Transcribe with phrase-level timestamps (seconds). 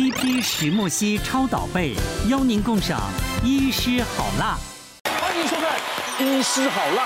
[0.00, 1.94] TP 石墨烯超导被，
[2.26, 2.98] 邀您共赏
[3.44, 4.56] 医师好辣。
[5.20, 5.78] 欢迎收看
[6.24, 7.04] 《医师好辣》，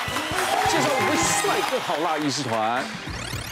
[0.71, 2.85] 介绍我们帅哥好辣医师团。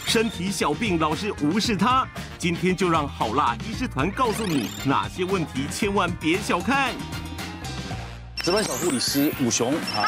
[0.07, 6.93] 身体小病老是无视它，今天就让好辣医师团告诉你哪些问题千万别小看。
[8.41, 10.07] 值班小护理师武雄，啊。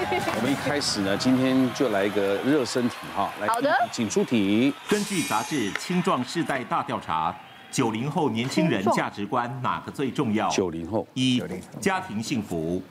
[0.00, 4.72] 我们一开始呢，今天就来一个热身题哈，来，好的，请出题。
[4.88, 7.30] 根据杂志《青壮世代大调查》，
[7.70, 10.48] 九零后年轻人价值观哪个最重要？
[10.48, 11.42] 九零后，一
[11.80, 12.82] 家庭幸福，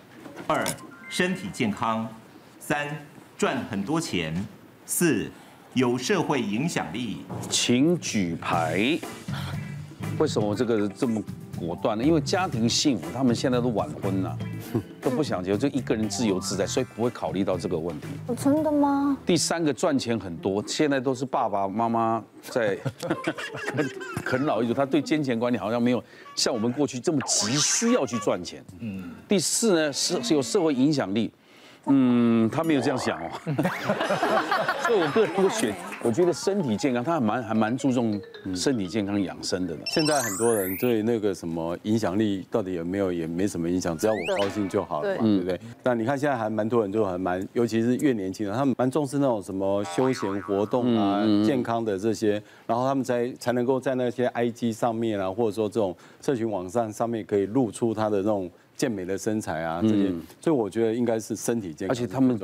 [0.46, 0.66] 二
[1.10, 2.08] 身体健康，
[2.60, 2.88] 三
[3.38, 4.34] 赚很多钱，
[4.86, 5.30] 四
[5.74, 7.26] 有社会影响力。
[7.50, 9.00] 请举牌。
[10.20, 11.22] 为什么这个这么？
[11.58, 14.38] 果断呢，因为家庭幸福，他们现在都晚婚了，
[15.02, 18.08] 都不想结婚，就一个人自由自在，所以不会考虑到这个问题。
[18.38, 19.18] 真的吗？
[19.26, 22.78] 第三个赚钱很多，现在都是爸爸妈妈在
[23.76, 23.90] 啃
[24.26, 26.04] 啃老一族，他对金钱观念好像没有
[26.36, 28.64] 像我们过去这么急需要去赚钱。
[28.80, 29.12] 嗯。
[29.28, 31.32] 第四呢，是是有社会影响力。
[31.90, 33.30] 嗯，他没有这样想哦，
[34.86, 38.20] 所以我个人会选， 我觉得身体健康，他还蛮还蛮注重
[38.56, 39.76] 身体健康养生的。
[39.88, 45.60] 现在很多人对那个什么影响力到底有没有，也没什么影响，只要我高兴就好了嘛，对不对？
[45.82, 58.50] 但你看现在还蛮多人就还蛮，尤其是越年轻人，他们蛮重视那种什么休闲活动啊、健康的这些，然后他们才才能够在那些 IG 上面啊，或者说这种社群网站上面可以露出他的那种。
[58.78, 61.92] 健美的身材啊，这些，所以我觉得应该是身体健康。
[61.92, 62.40] 而且他们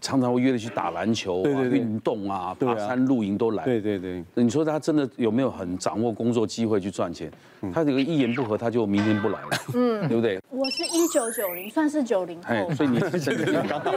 [0.00, 3.64] 常常会约着去打篮球、对对对，运动啊，爬山露营都来。
[3.64, 4.22] 对对对。
[4.34, 7.32] 你说他真的有没有很掌握工作机会去赚钱？
[7.72, 10.38] 他这个一言不合他就明天不来了， 嗯，对不对？
[10.50, 13.92] 我是一九九零，算是九零后，所以你身体 刚刚好。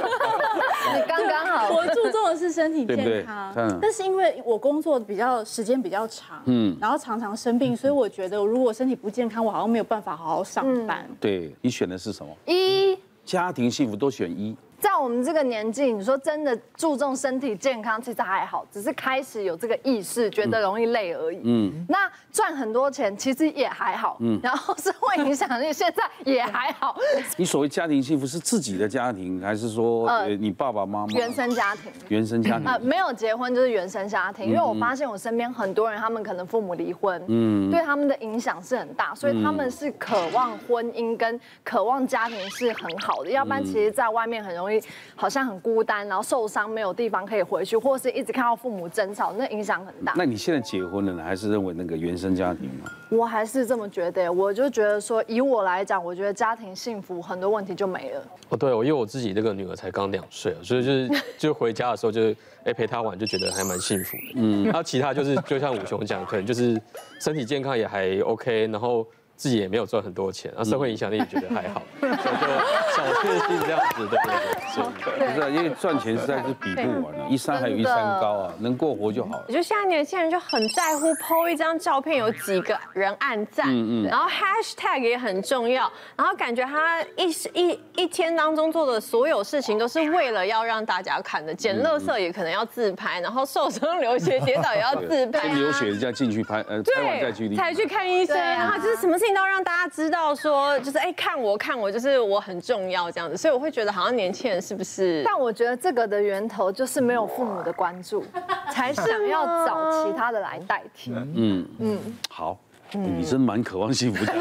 [0.95, 1.69] 你刚刚好。
[1.75, 11.07] 我注重的是身体健康，但是因为我工作比较时间比较长，嗯，然后常常生病，所以我觉得如果身体不健康，我好像没有办法好好上班。
[11.19, 12.37] 对，你选的是什么？
[12.45, 14.55] 一家庭幸福都选一。
[14.81, 21.39] 在我们这个年纪，你说真的注重身体健康，其实还好，只是开始有这个意识，觉得容易累而已。
[21.43, 24.17] 嗯，那赚很多钱其实也还好。
[24.21, 26.97] 嗯，然后社会影响力现在也还好。
[27.37, 31.13] 你所谓家庭幸福是自己的家庭，还是说呃你爸爸妈妈？
[31.13, 31.91] 原生家庭。
[32.07, 32.65] 原生家庭。
[32.65, 44.70] 呃，没有结婚就是原生家庭，因为我发现我身边很多人，他们可能父母离婚，嗯，对他们的影响是很大，所以他们是渴望婚姻跟渴望家庭是很好的，要不然其实在外面很容易。
[45.15, 50.13] 好像很孤单，然后受伤没有地方可以回去，或是一直看到父母争吵，那影响很大。
[50.15, 52.91] 那你现在结婚了呢，还是认为那个原生家庭吗？
[53.09, 58.21] 我还是这么觉得，我就觉得说，以我来讲，我觉得家庭幸福，很多问题就没了。
[58.49, 64.33] 哦，对，我因为我自己这个女儿才刚两岁，所以就是 就回家的时候就是哎陪她玩，就觉得还蛮幸福的。
[64.35, 66.81] 嗯，然后其他就是就像武雄讲，可能就是
[67.19, 69.05] 身体健康也还 OK，然后。
[69.37, 74.60] 自己也没有赚很多钱，然后社会影响力也觉得还好， 所以就小确幸这样子，对不对？
[75.35, 79.43] 不是，因为赚钱实在是比不完了，一山还有一山高啊，能过活就好了。
[79.47, 99.41] 我觉得现在年轻人就很在乎 PO 一张照片有几个人按赞，嗯嗯，然后 Hashtag 也很重要，然后感觉他一一一天当中做的所有事情都是为了要让大家看的，捡垃圾也可能要自拍，然后受伤流血跌倒也要自拍，流血这样进去拍，呃，拍完再去才去看医生，然后就是什么事情都。
[99.41, 105.23] 要让大家知道说，就是哎，看我看我，就是我很重要这样子，所以我会觉得好像年轻人是不是？
[105.25, 108.23] 但我觉得这个的源头就是没有父母的关注，
[108.71, 111.11] 才想要找其他的来代替。
[111.15, 111.99] 嗯嗯，
[112.29, 112.57] 好，
[112.91, 114.33] 你真蛮渴望幸福的。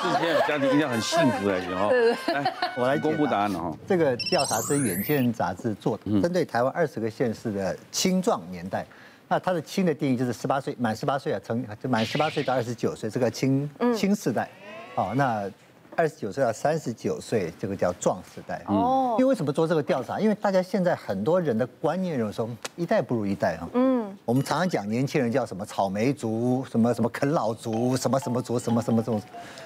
[0.00, 1.90] 之前有家庭一定要很幸福才行哦。
[2.28, 3.72] 来，我来公布答案了哈。
[3.86, 8.86] 这个调查是《远见》杂志做的，针对台湾二十个县市的青壮年代。
[9.30, 14.48] 那他的“青”的定义就是十八岁满十八岁啊，成就满十八岁到二十九岁，这个青青世代。
[14.94, 15.50] 好，那
[15.98, 18.62] 二十九岁到三十九岁，这个叫壮时代。
[18.68, 19.16] 哦。
[19.18, 20.20] 因为为什么做这个调查？
[20.20, 23.68] 因为大家现在很多人的观念有时候一代不如一代哈。
[23.74, 24.16] 嗯。
[24.24, 29.20] 我们常常讲年轻人叫什么草莓族，什么什么啃老族，什么什么族，什么什么族。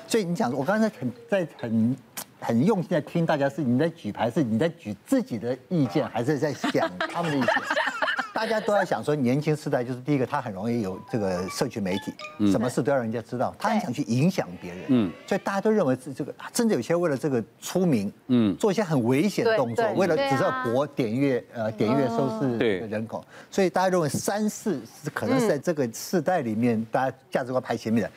[0.08, 1.96] 所以你讲，我刚才很在很
[2.40, 7.49] 很用心在听大家，是你在举牌，是你在举自己的意见，还是在想他们的意见？
[8.43, 12.12] 大家都在想说，年轻世代就是第一个，他很容易有这个社区媒体，
[12.50, 28.11] 什么事都要人家知道，他很想去影响别人，嗯，所以大家都认为是这个，甚至有些为了这个出名，嗯，做一些很危险的动作，为了只是要博点阅，呃，点阅收视的人口，所以大家认为三四是可能是在这个世代里面，大家价值观排前面的，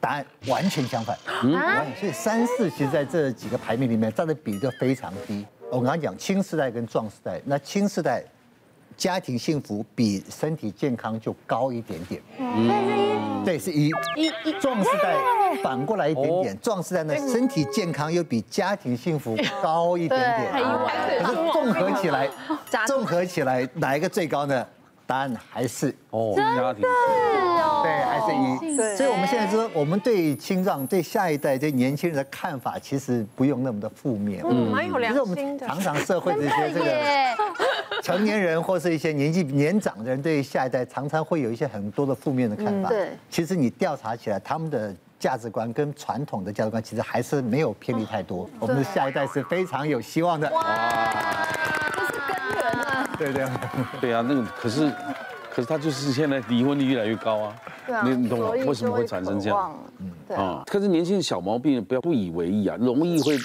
[0.00, 1.52] 答案完全相反，嗯，
[2.00, 5.44] 所以三四其实在这几个排名里面占的比例就非常低。
[5.70, 8.24] 我刚刚讲青世代跟壮世代，那青世代。
[8.98, 12.20] 家庭幸福比身体健康就高一点点。
[12.38, 13.90] 嗯，对，是一。
[14.16, 15.14] 一一壮士代
[15.62, 20.52] 反过来一点点，壮士代呢身体健康又比家庭幸福高一点点。
[21.22, 22.28] 可是综合起来，
[22.88, 24.66] 综合起来哪一个最高呢？
[25.06, 26.82] 答案还是哦，家庭。
[27.82, 28.76] 对，还是一。
[28.96, 34.42] 所以我们现在说，我们对青壮、对下一代、对年轻人的看法，其实不用那么的负面。
[34.44, 35.66] 嗯，蛮有良心的。
[35.66, 36.84] 常常社会这些这个
[38.02, 42.88] 成年人或是一些年纪年长的人，对下一代常常会有一些很多的负面的看法。
[42.88, 43.10] 对。
[43.30, 48.48] 其实你调查起来，他们的价值观跟传统的价值观其实还是没有偏离太多。
[48.58, 50.48] 我们的下一代是非常有希望的。
[50.50, 51.46] 哇，
[51.92, 53.10] 这是根源啊！
[53.18, 53.48] 对对。
[54.00, 54.92] 对啊，那个可是。
[55.58, 58.50] 可是他就是现在离婚率越来越高啊，对啊，你你懂吗？
[58.64, 59.76] 为什么会产生这样？
[59.98, 60.62] 嗯，对啊。
[60.64, 63.36] 可是年轻人小毛病不要不以为意啊，容易会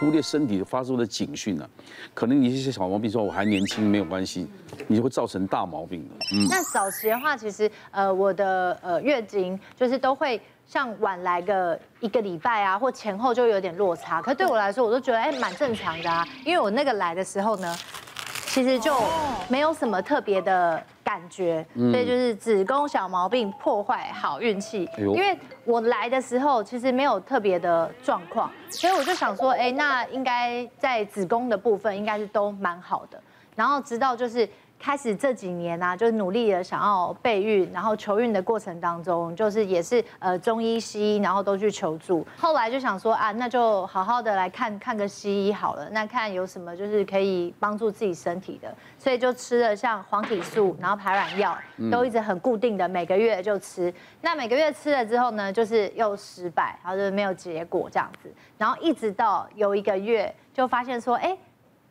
[0.00, 1.68] 忽略身体发出的警讯啊。
[2.12, 4.48] 可能你一些小毛病说我还年轻没有关系，
[4.88, 6.16] 你就会造成大毛病的。
[6.34, 6.48] 嗯。
[6.50, 14.20] 那早期的话，其实呃我的呃月经就是都会像晚来个一个礼拜啊，或前后就有点落差。
[14.20, 17.76] 可是对我来说，我都觉得哎蛮正常的啊，因为我那个来的时候呢，
[18.48, 18.92] 其实就
[19.46, 20.82] 没有什么特别的。
[21.10, 24.88] 感觉，所以就是子宫小毛病破坏好运气。
[24.96, 33.20] 因为我来的时候其实没有特别的状况，所以我就想说，哎，那应该在子宫的部分应该是都蛮好的。
[33.56, 34.48] 然后直到就是。
[34.80, 42.26] 开始这几年啊，就努力的想要备孕，然后求孕的过程当中，就是也是呃中医西医，然后都去求助。
[42.38, 51.54] 后来就想说啊，那就好好的来看看个西医好了，那看有什么就是可以帮助自己身体的，所以就吃了像黄体素，然后排卵药，
[51.90, 53.92] 都一直很固定的每个月就吃。
[54.22, 61.36] 那每个月吃了之后呢，就是又失败，然后就没有结果这样子，然后一直到有一个月就发现说，哎。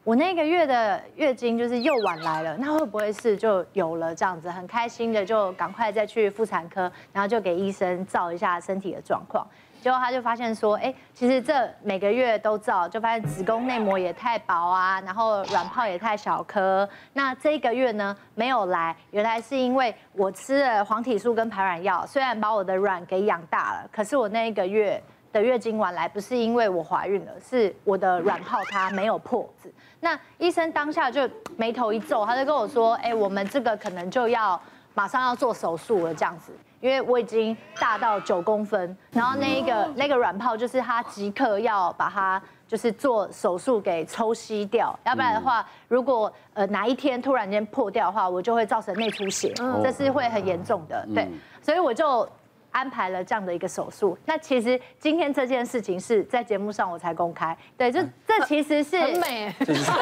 [0.10, 4.50] 我那个月的月经就是又晚来了，那会不会是就有了这样子？
[4.50, 9.46] 很开心的就赶快再去妇产科，然后就给医生照一下身体的状况。
[9.80, 16.90] 结果他就发现说，哎，其实这每个月都照，就发现子宫内膜也太薄啊，然后卵泡也太小颗。
[17.14, 25.00] 那这一个月呢没有来，原来是因为我吃了黄体素跟排卵药，虽然把我的卵给养大了，可是我那一个月
[25.31, 29.72] 的月经晚来不是因为我怀孕了，是我的卵泡它没有破子。
[30.00, 34.60] 那医生当下就眉头一皱，他就跟我说：“哎，我们这个可能就要
[34.94, 49.54] 马上要做手术了，这样子，因为我已经大到九公分，然后那一个那个卵泡就是他即刻要把它就是做手术给抽吸掉，要不然的话，如果呃哪一天突然间破掉的话，我就会造成内出血，
[49.84, 51.28] 这是会很严重的，对，
[51.62, 52.28] 所以我就。”
[52.71, 60.01] 安排了这样的一个手术，那其实今天这件事情是在节目上我才公开，对，就这其实是很美，跟你讲，对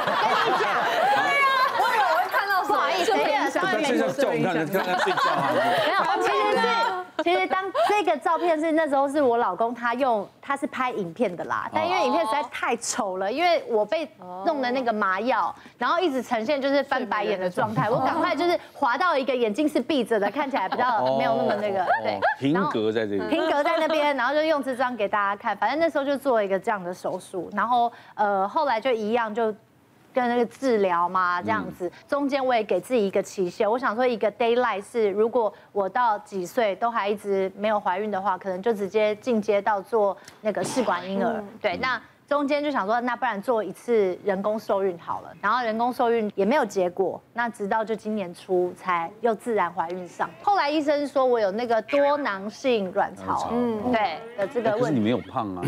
[0.61, 1.47] 呀，
[1.79, 5.23] 我以为我会看到，不好意思，没有，小美没睡觉，刚刚睡觉，
[5.53, 5.61] 没
[5.93, 6.67] 有，其实是。
[7.23, 14.09] 其实当 这个照片是那时候是我老公他用，他是拍影片的啦，但因为影片实在太丑了，因为我被
[14.45, 29.53] 弄的那个麻药，然后一直呈现就是翻白眼的状态，我赶快就是滑到一个眼睛是闭着的，看起来比较没有那么那个对，平格在这里，平格在那边，然后就用这张给大家看，反正那时候就做了一个这样的手术，然后呃后来就一样就。
[30.17, 41.43] 跟那个治疗嘛，这样子，中间我也给自己一个期限，我想说一个 deadline 是，如果我到几岁都还一直没有怀孕的话，可能就直接进阶到做那个试管婴儿。
[41.61, 50.27] 对，那中间就想说，那不然做一次人工受孕好了，然后人工受孕也没有结果，那直到就今年初才又自然怀孕上。
[50.41, 54.81] 后来医生说我有那个多囊性卵巢，嗯，对的这个问题。
[54.81, 55.63] 可是你没有胖啊，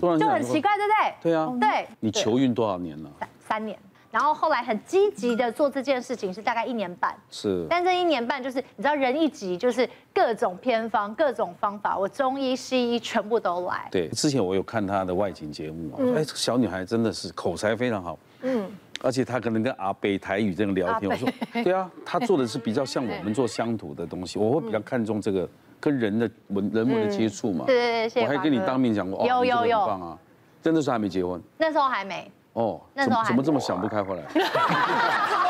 [0.00, 1.30] 就很奇怪，对不对？
[1.32, 1.86] 对啊，对。
[2.00, 3.10] 你求孕多少年了？
[3.20, 3.78] 三三年。
[4.10, 13.88] 然后后来很积极的做这件事情是大概一年半，是，但这一年半就是你知道人一急就是各种偏方各种方法，我中医西医全部都来。
[13.90, 18.68] 对，之前我有看她的外景节目，哎，这个小女孩真的是口才非常好，嗯，
[19.00, 21.28] 而且她可能跟阿北台语这样聊天，我说，
[21.62, 25.48] 对啊，她做的是比较像我们做乡土的东西，我会比较看重这个
[25.78, 30.18] 跟人的文人文的接触嘛，对对对，我还跟你当面讲过，有有有，棒啊，
[30.60, 32.28] 真的是还没结婚，那时候还没。
[32.52, 34.02] 哦，那时候怎么这么想不开？
[34.02, 34.46] 回来 怎么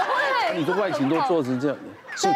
[0.04, 0.59] 会？
[0.59, 1.76] 你的外形都做成这样，
[2.14, 2.28] 是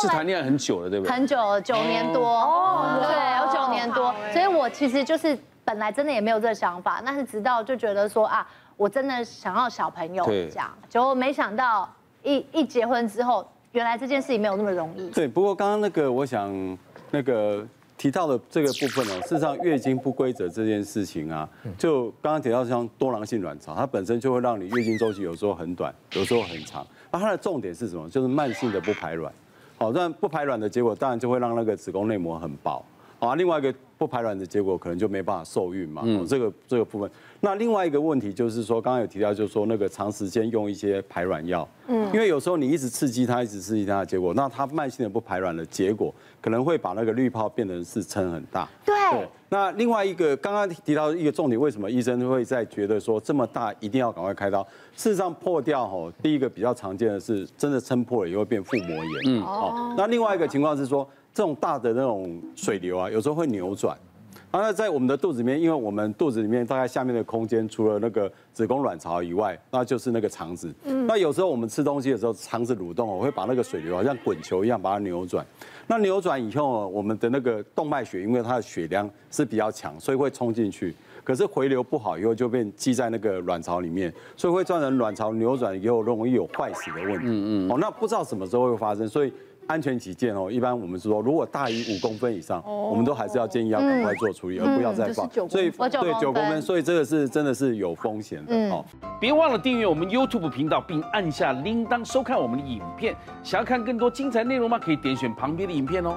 [0.00, 1.12] 是谈恋爱很久了，对不对？
[1.14, 4.14] 很久，九年多哦，对，有九年多。
[4.32, 8.46] 所以我其实就是本来真的也没有这个想法，但是直到就觉得说啊，
[8.76, 11.88] 我真的想要小朋友这样，结果没想到
[12.22, 15.08] 一一结婚之后，原来这件事情没有那么容易。
[15.10, 16.78] 对，不过刚刚那个我想
[17.10, 17.66] 那个。
[17.96, 21.48] 提到的这个部分呢，事实上月经不规则这件事情啊，
[21.78, 26.86] 就刚刚提到像多囊性卵巢，它本身就会让你月经周期有时候很短，有时候很长。
[27.10, 28.08] 那它的重点是什么？
[28.10, 29.32] 就是慢性的不排卵。
[29.78, 32.84] 好，但不排卵的结果，当然就会让那个子宫内膜很薄。
[33.24, 36.02] 好，另外一个不排卵的结果，可能就没办法受孕嘛。
[36.04, 37.10] 嗯，这个这个部分。
[37.40, 48.68] 那另外一个问题就是说，刚刚有提到，就是说那个长时间用一些排卵药，嗯，因为有时候你一直刺激它，一直刺激它的结果，那它慢性的不排卵的结果，可能会把那个滤泡变成是撑很大。
[48.84, 48.94] 对。
[49.50, 54.66] 那另外一个刚刚提到一个重点，为什么医生会在觉得说这么大一定要赶快开刀？
[54.96, 59.06] 事实上破掉吼，第一个比较常见的是真的撑破了也会变腹膜炎。
[59.26, 59.42] 嗯。
[59.42, 59.94] 哦。
[59.96, 63.98] 那另外一个情况是说，这种大的那种水流啊，有时候会扭转。
[64.52, 70.72] 那在我们的肚子里面，因为我们肚子里面大概下面的空间，除了那个子宫卵巢以外，那就是那个肠子。
[70.84, 71.04] 嗯。
[71.08, 75.44] 那有时候我们吃东西的时候，肠子蠕动我，会把那个水流好像滚球一样把它扭转。
[75.88, 80.94] 那扭转以后，我们的那个动脉血，因为它的血量是比较强，所以会冲进去。
[81.24, 87.26] 可是回流不好以后，就变积在那个卵巢里面，所以会造成卵巢扭转以后容易有坏死的问题。
[87.26, 87.72] 嗯嗯。
[87.72, 89.32] 哦，那不知道什么时候会发生，所以。
[89.66, 95.28] 安全起见哦，一般我们是说，如果大于五公分以上，我们都还是要建议要赶快做处理，而不要再放。
[95.48, 98.84] 所以对九公分，所以这个是真的是有风险的哦。
[99.20, 103.14] 别忘了订阅我们 YouTube 频道，并按下铃铛收看我们的影片。
[103.42, 104.78] 想要看更多精彩内容吗？
[104.78, 106.16] 可以点选旁边的影片哦。